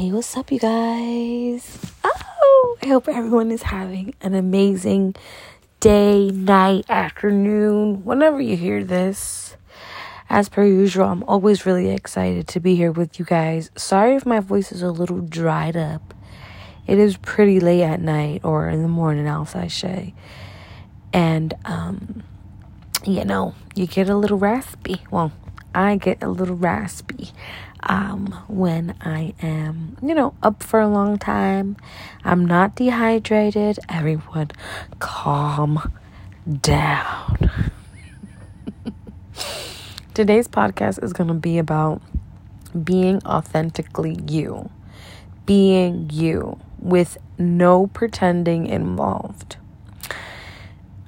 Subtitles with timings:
[0.00, 1.78] Hey, what's up, you guys?
[2.02, 5.14] Oh, I hope everyone is having an amazing
[5.78, 9.58] day, night, afternoon, whenever you hear this.
[10.30, 13.70] As per usual, I'm always really excited to be here with you guys.
[13.76, 16.14] Sorry if my voice is a little dried up.
[16.86, 20.14] It is pretty late at night or in the morning, I'll say.
[21.12, 22.22] And, um,
[23.04, 25.02] you know, you get a little raspy.
[25.10, 25.30] Well,
[25.74, 27.30] I get a little raspy
[27.84, 31.76] um, when I am, you know, up for a long time.
[32.24, 33.78] I'm not dehydrated.
[33.88, 34.50] Everyone,
[34.98, 35.92] calm
[36.60, 37.50] down.
[40.14, 42.02] Today's podcast is going to be about
[42.84, 44.70] being authentically you,
[45.46, 49.56] being you with no pretending involved.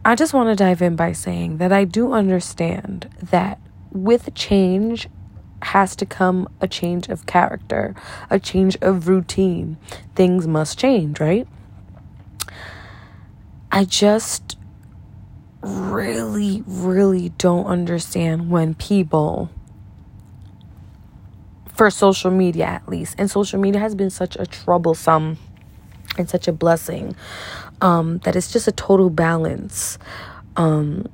[0.05, 3.61] I just want to dive in by saying that I do understand that
[3.93, 5.09] with change
[5.63, 7.95] has to come a change of character,
[8.31, 9.77] a change of routine.
[10.15, 11.47] Things must change, right?
[13.71, 14.59] I just
[15.63, 19.51] really, really don't understand when people,
[21.75, 25.39] for social media at least, and social media has been such a troublesome
[26.19, 27.17] and such a blessing
[27.81, 29.99] um, that it's just a total balance.
[30.57, 31.07] Um,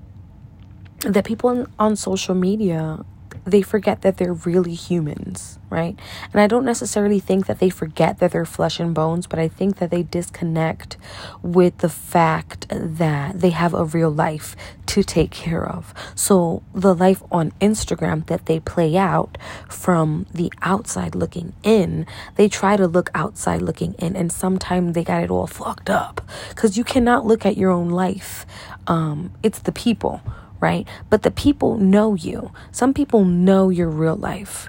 [1.01, 3.05] that people on, social media
[3.51, 5.99] they forget that they're really humans, right?
[6.33, 9.49] And I don't necessarily think that they forget that they're flesh and bones, but I
[9.49, 10.97] think that they disconnect
[11.43, 14.55] with the fact that they have a real life
[14.87, 15.95] to take care of.
[16.15, 19.39] So the life on Instagram that they play out
[19.69, 25.05] from the outside looking in, they try to look outside looking in, and sometimes they
[25.05, 28.47] got it all fucked up because you cannot look at your own life.
[28.87, 30.23] Um, it's the people
[30.61, 30.87] right?
[31.11, 32.53] But the people know you.
[32.73, 34.69] Some people know your real life.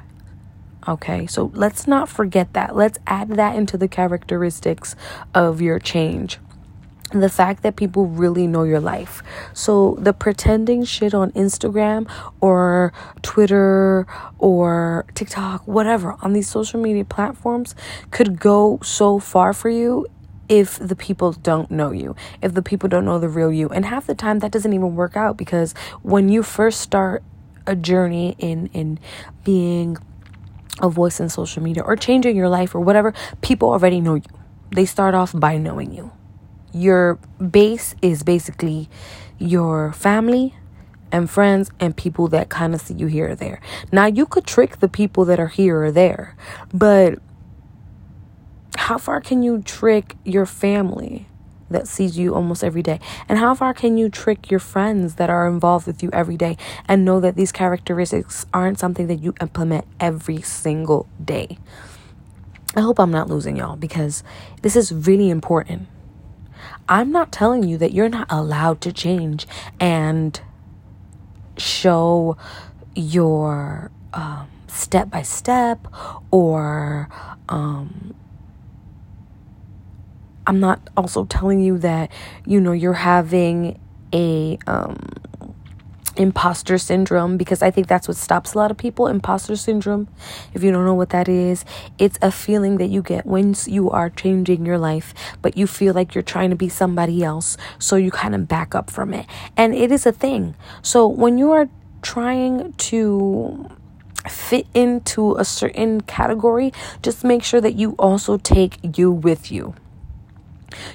[0.88, 2.76] Okay, so let's not forget that.
[2.76, 4.96] Let's add that into the characteristics
[5.36, 6.40] of your change.
[7.12, 9.23] The fact that people really know your life.
[9.54, 12.09] So, the pretending shit on Instagram
[12.40, 12.94] or
[13.24, 14.06] Twitter
[14.38, 17.74] or TikTok, whatever, on these social media platforms
[18.12, 20.06] could go so far for you
[20.50, 23.70] if the people don't know you, if the people don't know the real you.
[23.70, 27.24] And half the time that doesn't even work out because when you first start
[27.68, 29.00] a journey in in
[29.44, 29.98] being
[30.82, 34.24] a voice in social media or changing your life or whatever, people already know you.
[34.72, 36.12] They start off by knowing you.
[36.74, 38.90] Your base is basically
[39.38, 40.56] your family
[41.12, 43.60] and friends and people that kind of see you here or there.
[43.92, 46.36] Now, you could trick the people that are here or there,
[46.74, 47.20] but
[48.78, 51.28] how far can you trick your family
[51.69, 53.00] that sees you almost every day?
[53.28, 56.57] And how far can you trick your friends that are involved with you every day
[56.88, 61.57] and know that these characteristics aren't something that you implement every single day?
[62.75, 64.24] I hope I'm not losing y'all because
[64.62, 65.88] this is really important.
[66.88, 69.47] I'm not telling you that you're not allowed to change
[69.80, 70.40] and
[71.57, 72.38] show
[72.96, 75.88] your um, step by step
[76.31, 77.09] or
[77.47, 78.16] um,
[80.50, 82.12] I'm not also telling you that,
[82.44, 83.80] you know, you're having
[84.12, 84.98] a um,
[86.18, 89.06] imposter syndrome because I think that's what stops a lot of people.
[89.06, 90.08] Imposter syndrome,
[90.56, 91.66] if you don't know what that is,
[92.00, 95.94] it's a feeling that you get when you are changing your life, but you feel
[95.94, 99.28] like you're trying to be somebody else, so you kind of back up from it.
[99.56, 100.56] And it is a thing.
[100.81, 101.70] So when you are
[102.02, 103.70] trying to
[104.28, 106.74] fit into a certain category,
[107.04, 109.76] just make sure that you also take you with you.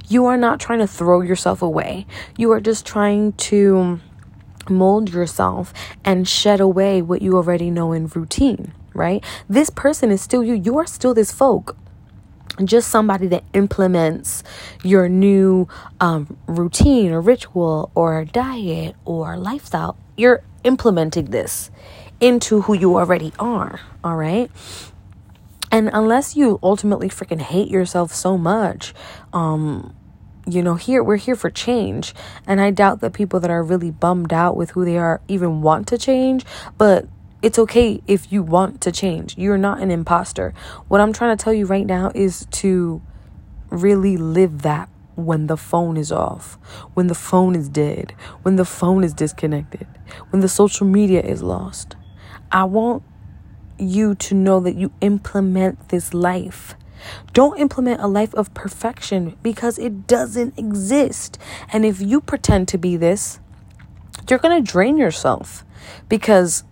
[0.09, 2.07] You are not trying to throw yourself away.
[2.37, 4.01] You are just trying to
[4.69, 5.73] mold yourself
[6.05, 9.25] and shed away what you already know in routine, right?
[9.49, 10.55] This person is still you.
[10.55, 11.77] You are still this folk.
[12.65, 14.45] Just somebody that implements
[14.85, 15.67] your new
[16.01, 19.97] um, routine or ritual or diet or lifestyle.
[20.17, 21.71] You're implementing this
[22.21, 24.51] into who you already are, all right?
[25.75, 28.95] And unless you ultimately freaking hate yourself so much,
[29.33, 29.93] um,
[30.47, 32.15] you know, here we're here for change.
[32.47, 35.63] And I doubt that people that are really bummed out with who they are even
[35.63, 36.45] want to change,
[36.79, 37.09] but
[37.43, 39.37] it's okay if you want to change.
[39.37, 40.55] You're not an imposter.
[40.87, 43.03] What I'm trying to tell you right now is to
[43.71, 46.57] really live that when the phone is off,
[46.95, 49.89] when the phone is dead, when the phone is disconnected,
[50.31, 51.97] when the social media is lost.
[52.53, 53.03] I want
[53.79, 56.75] you to know that you implement this life.
[57.33, 61.39] Don't implement a life of perfection because it doesn't exist.
[61.73, 63.41] And if you pretend to be this,
[64.29, 65.65] you're going to drain yourself.
[66.09, 66.65] Because,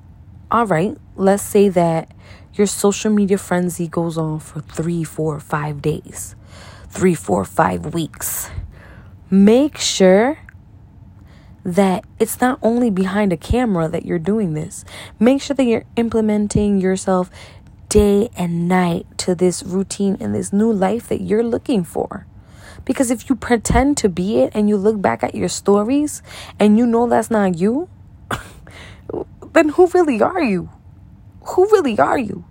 [0.51, 2.11] all right, let's say that
[2.55, 6.35] your social media frenzy goes on for three, four, five days,
[6.89, 8.49] three, four, five weeks.
[9.31, 10.39] Make sure
[11.65, 14.85] that it's not only behind a camera that you're doing this.
[15.19, 17.31] Make sure that you're implementing yourself
[17.89, 22.27] day and night to this routine and this new life that you're looking for.
[22.85, 26.23] Because if you pretend to be it and you look back at your stories
[26.59, 27.89] and you know that's not you,
[29.53, 30.71] then who really are you?
[31.45, 32.45] Who really are you?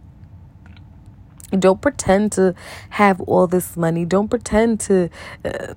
[1.52, 2.56] Don't pretend to
[2.92, 4.06] have all this money.
[4.06, 5.10] Don't pretend to
[5.44, 5.74] uh,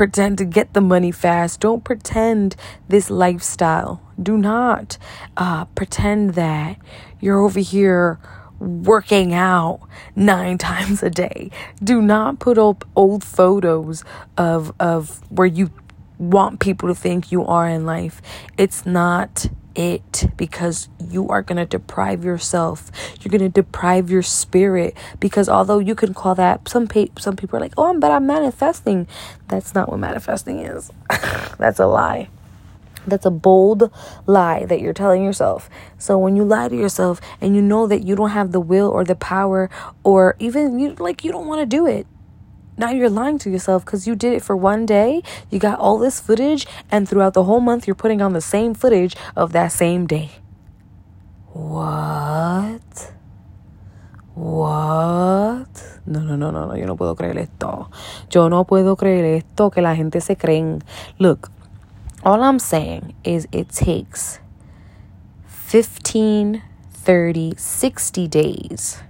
[0.00, 1.60] pretend to get the money fast.
[1.60, 2.56] Don't pretend
[2.88, 4.00] this lifestyle.
[4.18, 4.96] Do not
[5.36, 6.78] uh, pretend that
[7.20, 8.18] you're over here
[8.58, 9.80] working out
[10.16, 11.50] nine times a day.
[11.84, 14.02] Do not put up old photos
[14.38, 15.68] of of where you
[16.16, 18.22] want people to think you are in life.
[18.56, 22.90] It's not it because you are going to deprive yourself.
[23.20, 27.36] You're going to deprive your spirit because although you can call that some pe- some
[27.36, 29.06] people are like, "Oh, I'm but I'm manifesting."
[29.48, 30.90] That's not what manifesting is.
[31.58, 32.28] That's a lie.
[33.06, 33.90] That's a bold
[34.26, 35.70] lie that you're telling yourself.
[35.98, 38.88] So when you lie to yourself and you know that you don't have the will
[38.88, 39.70] or the power
[40.04, 42.06] or even you like you don't want to do it.
[42.80, 45.22] Now you're lying to yourself because you did it for one day.
[45.50, 48.72] You got all this footage, and throughout the whole month, you're putting on the same
[48.72, 50.30] footage of that same day.
[51.52, 53.12] What?
[54.32, 56.00] What?
[56.06, 56.74] No, no, no, no, no.
[56.74, 57.90] Yo no puedo creer esto.
[58.32, 60.82] Yo no puedo creer esto que la gente se creen.
[61.18, 61.50] Look,
[62.24, 64.40] all I'm saying is it takes
[65.44, 66.62] 15,
[66.94, 69.02] 30, 60 days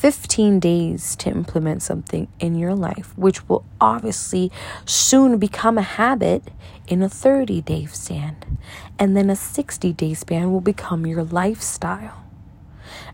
[0.00, 4.50] 15 days to implement something in your life, which will obviously
[4.86, 6.42] soon become a habit
[6.88, 8.58] in a 30 day span.
[8.98, 12.24] And then a 60 day span will become your lifestyle.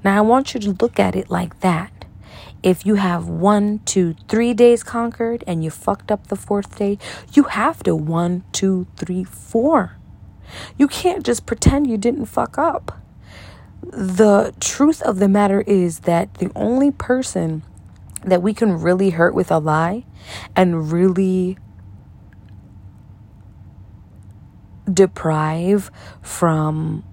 [0.05, 2.05] Now, I want you to look at it like that.
[2.63, 6.99] If you have one, two, three days conquered and you fucked up the fourth day,
[7.33, 9.97] you have to one, two, three, four.
[10.79, 12.96] You can't just pretend you didn't fuck up
[13.83, 17.63] the truth of the matter is that the only person
[18.25, 20.05] that we can really hurt with a lie
[20.55, 21.57] and really
[24.93, 25.91] deprive
[26.23, 27.05] from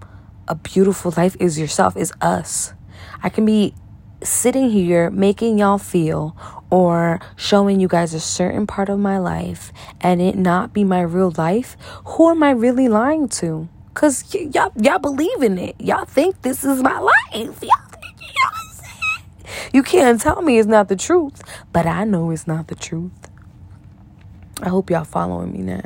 [0.48, 2.74] a beautiful life is yourself, is us.
[3.22, 3.74] I can be
[4.22, 6.36] sitting here making y'all feel
[6.70, 9.72] or showing you guys a certain part of my life
[10.02, 11.78] and it not be my real life.
[12.06, 13.68] Who am I really lying to?
[13.94, 15.76] Cause y- y'all y'all believe in it.
[15.80, 17.14] Y'all think this is my life.
[17.34, 18.18] Y'all think
[18.72, 19.26] saying?
[19.74, 21.42] You can't tell me it's not the truth,
[21.72, 23.12] but I know it's not the truth.
[24.62, 25.84] I hope y'all following me now.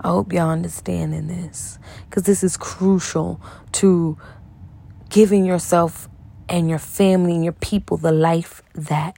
[0.00, 1.78] I hope y'all understanding this.
[2.10, 3.40] Cause this is crucial
[3.72, 4.16] to
[5.10, 6.08] giving yourself
[6.48, 9.16] and your family and your people the life that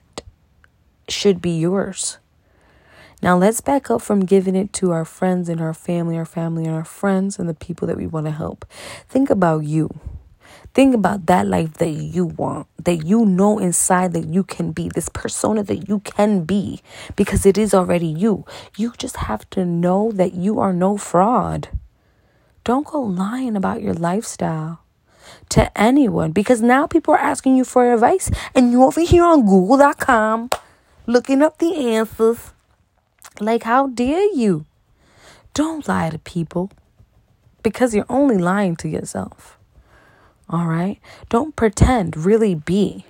[1.08, 2.18] should be yours.
[3.22, 6.64] Now let's back up from giving it to our friends and our family, our family
[6.64, 8.64] and our friends and the people that we want to help.
[9.08, 9.90] Think about you.
[10.72, 14.88] Think about that life that you want, that you know inside that you can be,
[14.88, 16.80] this persona that you can be,
[17.16, 18.46] because it is already you.
[18.76, 21.68] You just have to know that you are no fraud.
[22.62, 24.80] Don't go lying about your lifestyle
[25.48, 29.44] to anyone because now people are asking you for advice and you over here on
[29.44, 30.50] google.com
[31.06, 32.52] looking up the answers
[33.38, 34.66] like, how dare you?
[35.54, 36.70] Don't lie to people
[37.62, 39.58] because you're only lying to yourself.
[40.48, 40.98] All right?
[41.28, 43.04] Don't pretend, really be.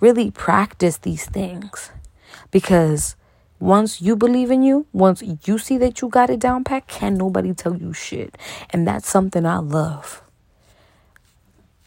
[0.00, 1.90] Really practice these things
[2.50, 3.16] because
[3.58, 7.14] once you believe in you, once you see that you got it down pat, can
[7.14, 8.36] nobody tell you shit.
[8.70, 10.22] And that's something I love.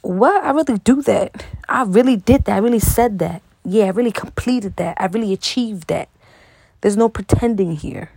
[0.01, 0.43] What?
[0.43, 1.45] I really do that.
[1.67, 2.55] I really did that.
[2.55, 3.43] I really said that.
[3.63, 4.97] Yeah, I really completed that.
[4.99, 6.09] I really achieved that.
[6.81, 8.11] There's no pretending here.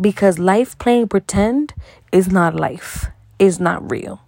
[0.00, 1.74] Because life playing pretend
[2.12, 3.06] is not life.
[3.38, 4.20] It's not real.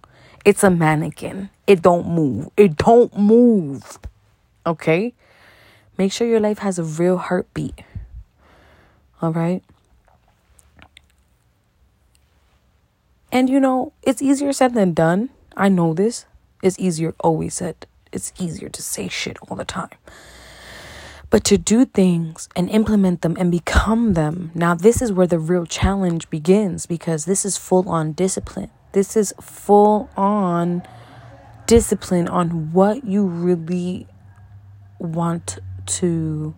[0.45, 1.49] It's a mannequin.
[1.67, 2.49] It don't move.
[2.57, 3.99] It don't move.
[4.65, 5.13] Okay?
[5.97, 7.81] Make sure your life has a real heartbeat.
[9.21, 9.63] All right?
[13.31, 15.29] And you know, it's easier said than done.
[15.55, 16.25] I know this.
[16.61, 17.87] It's easier always said.
[18.11, 19.89] It's easier to say shit all the time.
[21.31, 25.39] But to do things and implement them and become them, now this is where the
[25.39, 28.69] real challenge begins because this is full on discipline.
[28.91, 30.83] This is full on
[31.67, 34.07] discipline on what you really
[34.99, 36.53] want to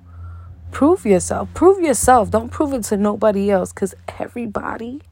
[0.71, 1.53] prove yourself.
[1.53, 2.31] Prove yourself.
[2.31, 5.03] Don't prove it to nobody else because everybody,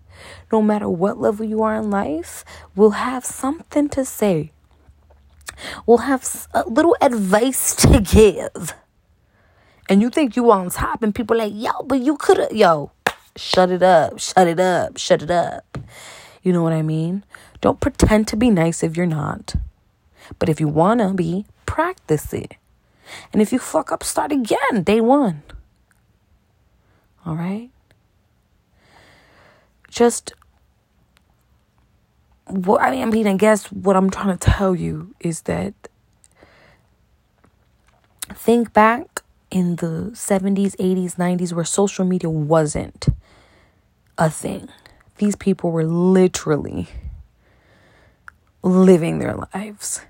[0.51, 2.43] no matter what level you are in life,
[2.75, 4.51] will have something to say
[5.85, 8.73] will have a little advice to give.
[9.91, 12.91] And you think you on top, and people like, yo, but you could have, yo,
[13.35, 15.77] shut it up, shut it up, shut it up.
[16.41, 17.25] You know what I mean?
[17.59, 19.53] Don't pretend to be nice if you're not.
[20.39, 22.55] But if you wanna be, practice it.
[23.33, 25.43] And if you fuck up, start again, day one.
[27.25, 27.69] All right?
[29.89, 30.31] Just
[32.45, 35.73] what I mean, I guess what I'm trying to tell you is that
[38.33, 39.10] think back
[39.51, 43.09] in the 70s, 80s, 90s where social media wasn't
[44.17, 44.69] a thing.
[45.17, 46.87] These people were literally
[48.63, 50.01] living their lives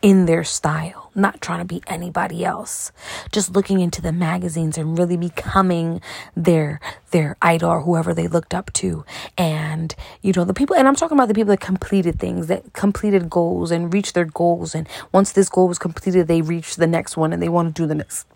[0.00, 2.92] in their style, not trying to be anybody else.
[3.32, 6.00] Just looking into the magazines and really becoming
[6.36, 9.04] their their idol or whoever they looked up to.
[9.36, 12.72] And you know, the people and I'm talking about the people that completed things, that
[12.74, 16.86] completed goals and reached their goals and once this goal was completed, they reached the
[16.86, 18.26] next one and they want to do the next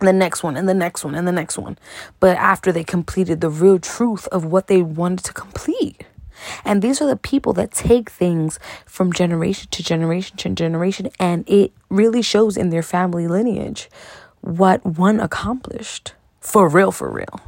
[0.00, 1.78] the next one and the next one and the next one.
[2.20, 6.04] But after they completed the real truth of what they wanted to complete.
[6.64, 11.48] And these are the people that take things from generation to generation to generation, and
[11.48, 13.88] it really shows in their family lineage
[14.42, 16.12] what one accomplished.
[16.40, 17.40] For real, for real.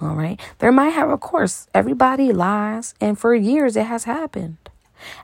[0.00, 0.40] All right.
[0.58, 4.58] There might have, of course, everybody lies, and for years it has happened.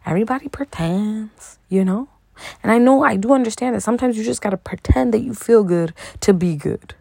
[0.06, 2.08] Everybody pretends, you know?
[2.62, 5.34] And I know I do understand that sometimes you just got to pretend that you
[5.34, 6.94] feel good to be good.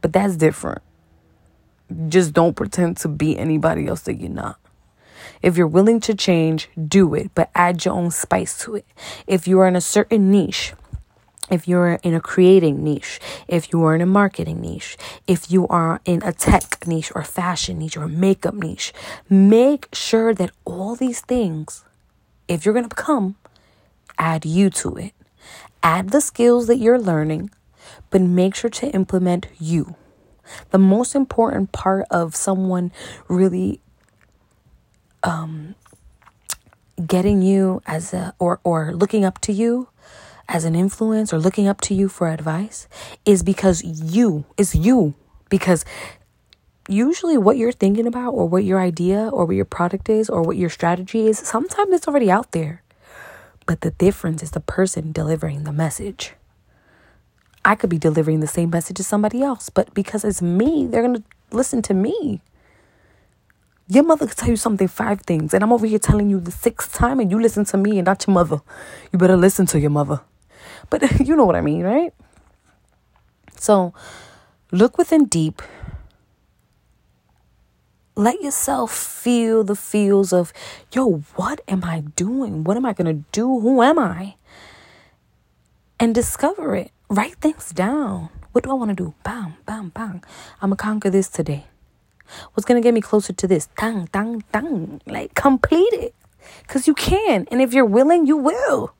[0.00, 0.82] But that's different.
[2.08, 4.58] Just don't pretend to be anybody else that you're not.
[5.42, 8.86] If you're willing to change, do it, but add your own spice to it.
[9.26, 10.74] If you are in a certain niche,
[11.50, 14.96] if you're in a creating niche, if you are in a marketing niche,
[15.26, 18.92] if you are in a tech niche or fashion niche or makeup niche,
[19.28, 21.84] make sure that all these things,
[22.46, 23.36] if you're going to become,
[24.20, 25.12] add you to it.
[25.82, 27.50] Add the skills that you're learning,
[28.10, 29.96] but make sure to implement you.
[30.70, 32.92] The most important part of someone
[33.28, 33.80] really
[35.22, 35.74] um,
[37.06, 39.88] getting you as a or or looking up to you
[40.48, 42.88] as an influence or looking up to you for advice
[43.24, 45.14] is because you is you
[45.48, 45.84] because
[46.88, 50.42] usually what you're thinking about or what your idea or what your product is or
[50.42, 52.82] what your strategy is sometimes it's already out there
[53.70, 56.34] but the difference is the person delivering the message
[57.64, 61.06] i could be delivering the same message as somebody else but because it's me they're
[61.06, 61.22] going to
[61.52, 62.40] listen to me
[63.90, 66.52] your mother could tell you something five things, and I'm over here telling you the
[66.52, 68.60] sixth time, and you listen to me and not your mother.
[69.12, 70.20] You better listen to your mother.
[70.90, 72.14] But you know what I mean, right?
[73.56, 73.92] So
[74.70, 75.60] look within deep.
[78.16, 80.52] Let yourself feel the feels of,
[80.92, 82.64] yo, what am I doing?
[82.64, 83.60] What am I going to do?
[83.60, 84.34] Who am I?
[85.98, 86.90] And discover it.
[87.08, 88.28] Write things down.
[88.52, 89.14] What do I want to do?
[89.22, 90.20] Bam, bam, bam.
[90.60, 91.66] I'm going to conquer this today.
[92.52, 93.68] What's going to get me closer to this?
[93.78, 95.00] Dang, dang, dang.
[95.06, 96.14] Like, complete it.
[96.62, 97.46] Because you can.
[97.50, 98.94] And if you're willing, you will.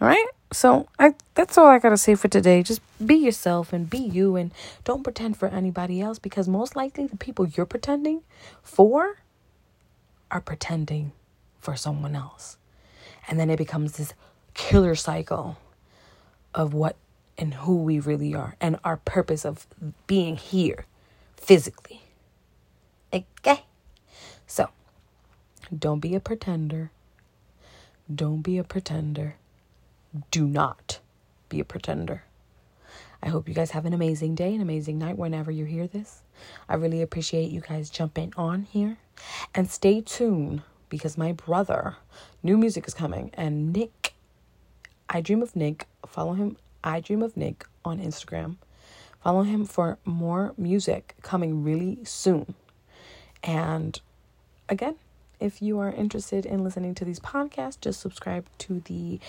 [0.00, 0.26] All right?
[0.54, 2.62] So I that's all I gotta say for today.
[2.62, 4.52] Just be yourself and be you and
[4.84, 8.22] don't pretend for anybody else because most likely the people you're pretending
[8.62, 9.18] for
[10.30, 11.10] are pretending
[11.58, 12.56] for someone else.
[13.26, 14.14] And then it becomes this
[14.54, 15.58] killer cycle
[16.54, 16.94] of what
[17.36, 19.66] and who we really are and our purpose of
[20.06, 20.86] being here
[21.36, 22.02] physically.
[23.12, 23.64] Okay?
[24.46, 24.70] So,
[25.76, 26.92] don't be a pretender.
[28.14, 29.34] Don't be a pretender.
[30.30, 31.00] Do not
[31.48, 32.24] be a pretender.
[33.22, 36.22] I hope you guys have an amazing day, an amazing night whenever you hear this.
[36.68, 38.98] I really appreciate you guys jumping on here.
[39.54, 41.96] And stay tuned because my brother,
[42.42, 43.30] new music is coming.
[43.34, 44.14] And Nick,
[45.08, 48.56] I Dream of Nick, follow him, I Dream of Nick on Instagram.
[49.22, 52.54] Follow him for more music coming really soon.
[53.42, 53.98] And
[54.68, 54.96] again,
[55.40, 59.20] if you are interested in listening to these podcasts, just subscribe to the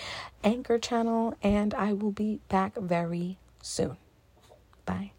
[0.44, 3.96] Anchor channel, and I will be back very soon.
[4.84, 5.12] Bye.